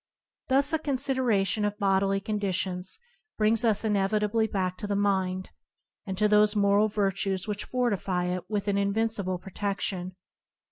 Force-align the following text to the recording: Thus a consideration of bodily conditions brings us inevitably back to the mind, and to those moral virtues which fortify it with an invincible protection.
Thus 0.47 0.73
a 0.73 0.79
consideration 0.79 1.63
of 1.63 1.77
bodily 1.77 2.19
conditions 2.19 2.99
brings 3.37 3.63
us 3.63 3.83
inevitably 3.83 4.47
back 4.47 4.75
to 4.79 4.87
the 4.87 4.95
mind, 4.95 5.51
and 6.07 6.17
to 6.17 6.27
those 6.27 6.55
moral 6.55 6.87
virtues 6.87 7.47
which 7.47 7.65
fortify 7.65 8.25
it 8.25 8.49
with 8.49 8.67
an 8.67 8.79
invincible 8.79 9.37
protection. 9.37 10.15